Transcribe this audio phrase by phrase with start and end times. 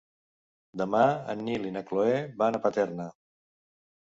[0.81, 1.01] Demà
[1.33, 3.07] en Nil i na Cloè van a Paterna.